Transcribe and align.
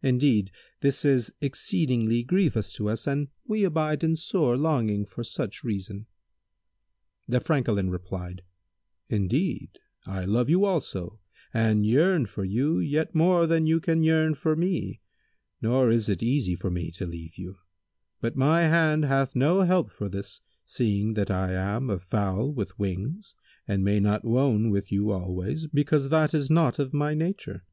Indeed 0.00 0.52
this 0.80 1.04
is 1.04 1.32
exceeding 1.40 2.06
grievous 2.28 2.72
to 2.74 2.88
us 2.88 3.08
and 3.08 3.26
we 3.48 3.64
abide 3.64 4.04
in 4.04 4.14
sore 4.14 4.56
longing 4.56 5.04
for 5.04 5.24
such 5.24 5.64
reason." 5.64 6.06
The 7.26 7.40
Francolin 7.40 7.90
replied, 7.90 8.44
"Indeed, 9.08 9.80
I 10.06 10.24
love 10.24 10.48
you 10.48 10.64
also 10.64 11.18
and 11.52 11.84
yearn 11.84 12.26
for 12.26 12.44
you 12.44 12.78
yet 12.78 13.12
more 13.12 13.48
than 13.48 13.66
you 13.66 13.80
can 13.80 14.04
yearn 14.04 14.34
for 14.34 14.54
me, 14.54 15.00
nor 15.60 15.90
is 15.90 16.08
it 16.08 16.22
easy 16.22 16.54
for 16.54 16.70
me 16.70 16.92
to 16.92 17.04
leave 17.04 17.36
you; 17.36 17.56
but 18.20 18.36
my 18.36 18.60
hand 18.60 19.04
hath 19.04 19.34
no 19.34 19.62
help 19.62 19.90
for 19.90 20.08
this, 20.08 20.40
seeing 20.64 21.14
that 21.14 21.28
I 21.28 21.54
am 21.54 21.90
a 21.90 21.98
fowl 21.98 22.52
with 22.52 22.78
wings 22.78 23.34
and 23.66 23.82
may 23.82 23.98
not 23.98 24.24
wone 24.24 24.70
with 24.70 24.92
you 24.92 25.10
always, 25.10 25.66
because 25.66 26.08
that 26.10 26.34
is 26.34 26.48
not 26.52 26.78
of 26.78 26.94
my 26.94 27.14
nature. 27.14 27.64